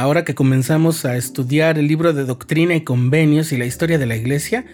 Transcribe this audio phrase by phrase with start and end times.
[0.00, 4.06] Ahora que comenzamos a estudiar el libro de Doctrina y Convenios y la historia de
[4.06, 4.64] la Iglesia,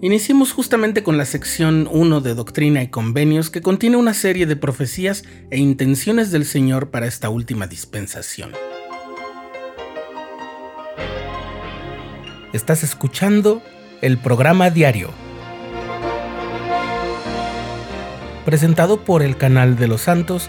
[0.00, 4.54] iniciemos justamente con la sección 1 de Doctrina y Convenios que contiene una serie de
[4.54, 8.52] profecías e intenciones del Señor para esta última dispensación.
[12.52, 13.64] Estás escuchando
[14.02, 15.10] el programa diario,
[18.44, 20.48] presentado por el canal de los santos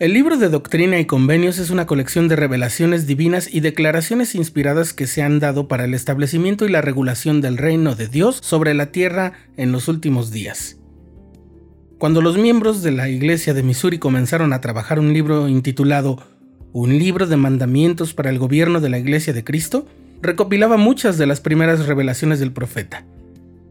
[0.00, 4.92] El libro de Doctrina y Convenios es una colección de revelaciones divinas y declaraciones inspiradas
[4.92, 8.74] que se han dado para el establecimiento y la regulación del reino de Dios sobre
[8.74, 10.78] la tierra en los últimos días.
[11.98, 16.18] Cuando los miembros de la Iglesia de Missouri comenzaron a trabajar un libro intitulado
[16.72, 19.86] Un libro de mandamientos para el gobierno de la Iglesia de Cristo,
[20.20, 23.06] recopilaba muchas de las primeras revelaciones del profeta.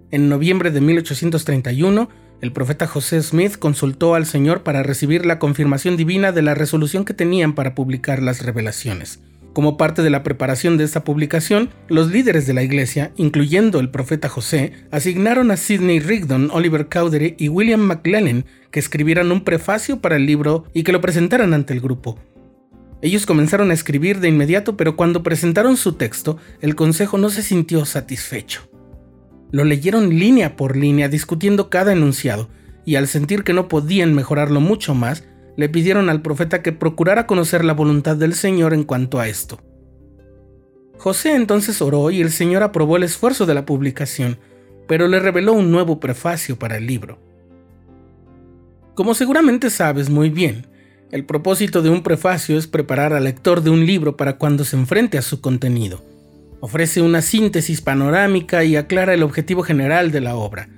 [0.10, 2.08] En noviembre de 1831,
[2.44, 7.06] el profeta José Smith consultó al Señor para recibir la confirmación divina de la resolución
[7.06, 9.22] que tenían para publicar las revelaciones.
[9.54, 13.92] Como parte de la preparación de esta publicación, los líderes de la iglesia, incluyendo el
[13.92, 20.02] profeta José, asignaron a Sidney Rigdon, Oliver Cowdery y William McLennan que escribieran un prefacio
[20.02, 22.20] para el libro y que lo presentaran ante el grupo.
[23.02, 27.42] Ellos comenzaron a escribir de inmediato, pero cuando presentaron su texto, el consejo no se
[27.42, 28.73] sintió satisfecho.
[29.54, 32.50] Lo leyeron línea por línea discutiendo cada enunciado,
[32.86, 37.28] y al sentir que no podían mejorarlo mucho más, le pidieron al profeta que procurara
[37.28, 39.62] conocer la voluntad del Señor en cuanto a esto.
[40.98, 44.40] José entonces oró y el Señor aprobó el esfuerzo de la publicación,
[44.88, 47.20] pero le reveló un nuevo prefacio para el libro.
[48.96, 50.66] Como seguramente sabes muy bien,
[51.12, 54.78] el propósito de un prefacio es preparar al lector de un libro para cuando se
[54.78, 56.04] enfrente a su contenido
[56.64, 60.70] ofrece una síntesis panorámica y aclara el objetivo general de la obra.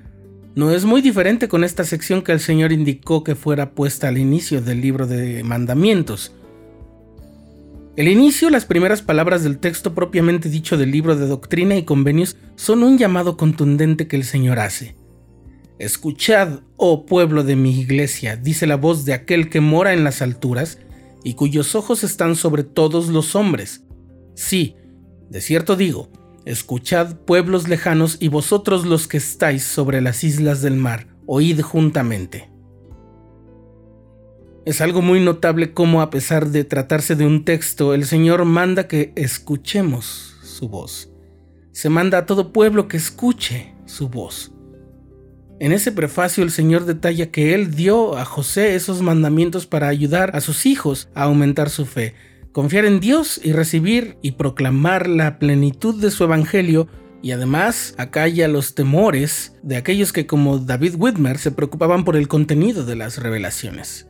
[0.55, 4.17] No es muy diferente con esta sección que el Señor indicó que fuera puesta al
[4.17, 6.33] inicio del libro de mandamientos.
[7.95, 12.35] El inicio, las primeras palabras del texto propiamente dicho del libro de doctrina y convenios
[12.55, 14.95] son un llamado contundente que el Señor hace.
[15.77, 20.23] Escuchad, oh pueblo de mi iglesia, dice la voz de aquel que mora en las
[20.23, 20.79] alturas
[21.23, 23.83] y cuyos ojos están sobre todos los hombres.
[24.33, 24.77] Sí,
[25.29, 26.09] de cierto digo,
[26.45, 32.49] escuchad pueblos lejanos y vosotros los que estáis sobre las islas del mar, oíd juntamente.
[34.65, 38.87] Es algo muy notable cómo a pesar de tratarse de un texto, el Señor manda
[38.87, 41.11] que escuchemos su voz.
[41.71, 44.51] Se manda a todo pueblo que escuche su voz.
[45.59, 50.35] En ese prefacio el Señor detalla que Él dio a José esos mandamientos para ayudar
[50.35, 52.15] a sus hijos a aumentar su fe,
[52.55, 56.87] confiar en Dios y recibir y proclamar la plenitud de su evangelio
[57.21, 62.29] y además acalla los temores de aquellos que como David Whitmer se preocupaban por el
[62.29, 64.07] contenido de las revelaciones.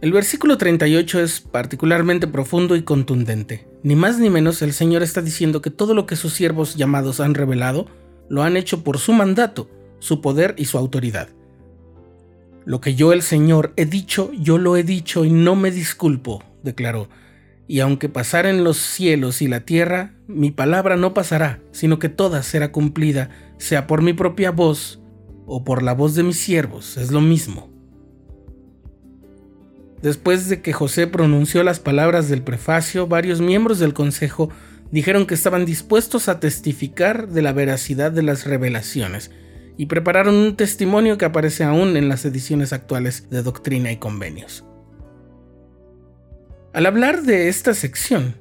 [0.00, 3.68] El versículo 38 es particularmente profundo y contundente.
[3.82, 7.20] Ni más ni menos el Señor está diciendo que todo lo que sus siervos llamados
[7.20, 7.86] han revelado,
[8.30, 9.68] lo han hecho por su mandato,
[9.98, 11.28] su poder y su autoridad.
[12.66, 16.42] Lo que yo el Señor he dicho, yo lo he dicho y no me disculpo,
[16.64, 17.08] declaró.
[17.68, 22.42] Y aunque pasaren los cielos y la tierra, mi palabra no pasará, sino que toda
[22.42, 25.00] será cumplida, sea por mi propia voz
[25.46, 27.70] o por la voz de mis siervos, es lo mismo.
[30.02, 34.50] Después de que José pronunció las palabras del prefacio, varios miembros del consejo
[34.90, 39.30] dijeron que estaban dispuestos a testificar de la veracidad de las revelaciones,
[39.76, 44.64] y prepararon un testimonio que aparece aún en las ediciones actuales de Doctrina y Convenios.
[46.72, 48.36] Al hablar de esta sección,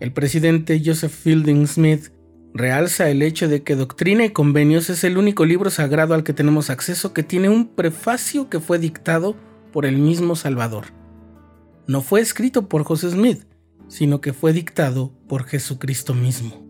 [0.00, 2.10] el presidente Joseph Fielding Smith
[2.52, 6.32] realza el hecho de que Doctrina y Convenios es el único libro sagrado al que
[6.32, 9.36] tenemos acceso que tiene un prefacio que fue dictado
[9.72, 10.86] por el mismo Salvador.
[11.86, 13.44] No fue escrito por José Smith,
[13.88, 16.63] sino que fue dictado por Jesucristo mismo.